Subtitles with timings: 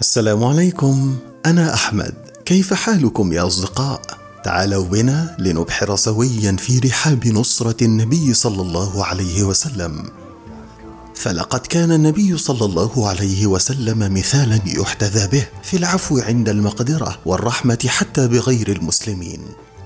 [0.00, 1.16] السلام عليكم.
[1.46, 2.14] أنا أحمد.
[2.44, 4.00] كيف حالكم يا أصدقاء؟
[4.44, 10.10] تعالوا بنا لنبحر سويا في رحاب نصرة النبي صلى الله عليه وسلم.
[11.14, 17.86] فلقد كان النبي صلى الله عليه وسلم مثالا يحتذى به في العفو عند المقدرة والرحمة
[17.88, 19.40] حتى بغير المسلمين.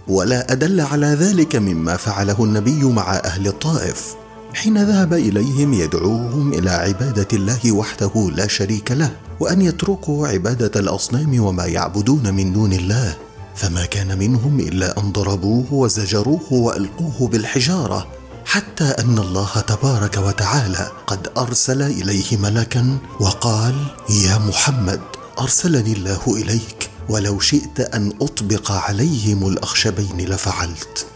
[0.09, 4.15] ولا أدل على ذلك مما فعله النبي مع أهل الطائف.
[4.55, 11.41] حين ذهب إليهم يدعوهم إلى عبادة الله وحده لا شريك له وأن يتركوا عبادة الأصنام
[11.41, 13.17] وما يعبدون من دون الله.
[13.55, 18.07] فما كان منهم إلا أن ضربوه وزجروه وألقوه بالحجارة
[18.45, 23.75] حتى أن الله تبارك وتعالى قد أرسل إليه ملكا وقال
[24.11, 25.01] يا محمد
[25.41, 31.07] أرسلني الله إليك ولو شئت أن أطبق عليهم الأخشبين لفعلت.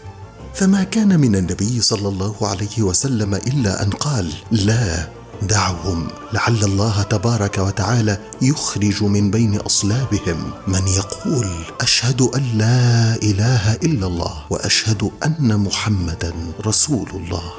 [0.57, 5.09] فما كان من النبي صلى الله عليه وسلم إلا أن قال لا
[5.41, 10.51] دعهم لعل الله تبارك وتعالى يخرج من بين أصلابهم.
[10.67, 11.47] من يقول
[11.81, 16.33] أشهد أن لا إله إلا الله وأشهد أن محمدا
[16.65, 17.51] رسول الله.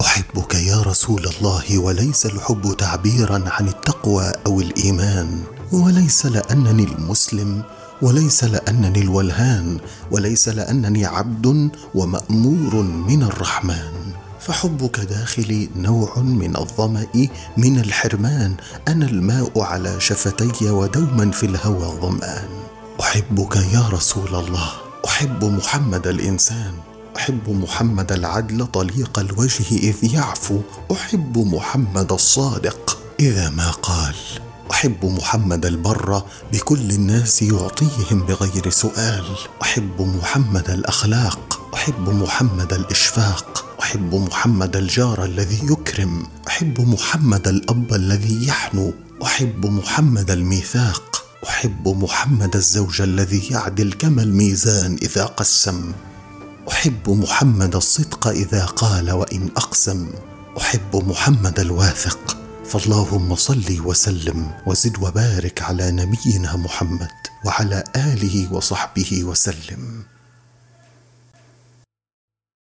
[0.00, 5.53] أحبك يا رسول الله وليس الحب تعبيرا عن التقوى أو الإيمان.
[5.72, 7.62] وليس لأنني المسلم
[8.02, 9.78] وليس لأنني الولهان
[10.10, 14.12] وليس لأنني عبد ومأمور من الرحمن.
[14.40, 17.06] فحبك داخلي نوع من الظمأ
[17.56, 18.54] من الحرمان.
[18.88, 22.48] أنا الماء على شفتي ودوما في الهوى ظمان
[23.00, 24.68] أحبك يا رسول الله.
[25.06, 26.72] أحب محمد الإنسان.
[27.16, 30.60] أحب محمد العدل طليق الوجه إذ يعفو.
[30.92, 34.14] أحب محمد الصادق إذا ما قال.
[34.70, 39.24] أحب محمد البر بكل الناس يعطيهم بغير سؤال.
[39.62, 48.46] أحب محمد الأخلاق أحب محمد الإشفاق أحب محمد الجار الذي يكرم أحب محمد الأب الذي
[48.46, 55.92] يحنو أحب محمد الميثاق أحب محمد الزوج الذي يعدل كما الميزان إذا قسم.
[56.70, 60.08] أحب محمد الصدق إذا قال وإن أقسم.
[60.58, 67.10] أحب محمد الواثق فاللهم صل وسلم وزد وبارك على نبينا محمد
[67.44, 70.13] وعلى آله وصحبه وسلم.